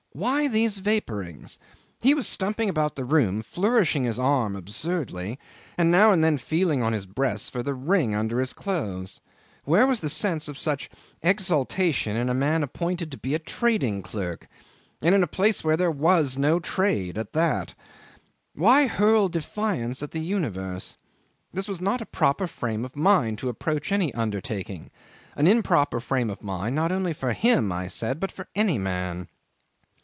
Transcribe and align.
Why 0.13 0.49
these 0.49 0.79
vapourings? 0.79 1.57
He 2.01 2.13
was 2.13 2.27
stumping 2.27 2.67
about 2.67 2.97
the 2.97 3.05
room 3.05 3.41
flourishing 3.41 4.03
his 4.03 4.19
arm 4.19 4.57
absurdly, 4.57 5.39
and 5.77 5.89
now 5.89 6.11
and 6.11 6.21
then 6.21 6.37
feeling 6.37 6.83
on 6.83 6.91
his 6.91 7.05
breast 7.05 7.49
for 7.49 7.63
the 7.63 7.73
ring 7.73 8.13
under 8.13 8.41
his 8.41 8.51
clothes. 8.51 9.21
Where 9.63 9.87
was 9.87 10.01
the 10.01 10.09
sense 10.09 10.49
of 10.49 10.57
such 10.57 10.89
exaltation 11.23 12.17
in 12.17 12.27
a 12.27 12.33
man 12.33 12.61
appointed 12.61 13.09
to 13.11 13.17
be 13.17 13.33
a 13.33 13.39
trading 13.39 14.01
clerk, 14.01 14.49
and 15.01 15.15
in 15.15 15.23
a 15.23 15.27
place 15.27 15.63
where 15.63 15.77
there 15.77 15.89
was 15.89 16.37
no 16.37 16.59
trade 16.59 17.17
at 17.17 17.31
that? 17.31 17.73
Why 18.53 18.87
hurl 18.87 19.29
defiance 19.29 20.03
at 20.03 20.11
the 20.11 20.19
universe? 20.19 20.97
This 21.53 21.69
was 21.69 21.79
not 21.79 22.01
a 22.01 22.05
proper 22.05 22.47
frame 22.47 22.83
of 22.83 22.97
mind 22.97 23.37
to 23.39 23.47
approach 23.49 23.93
any 23.93 24.13
undertaking; 24.13 24.91
an 25.37 25.47
improper 25.47 26.01
frame 26.01 26.29
of 26.29 26.43
mind 26.43 26.75
not 26.75 26.91
only 26.91 27.13
for 27.13 27.31
him, 27.31 27.71
I 27.71 27.87
said, 27.87 28.19
but 28.19 28.33
for 28.33 28.49
any 28.53 28.77
man. 28.77 29.29